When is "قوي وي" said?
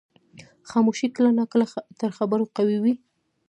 2.55-2.93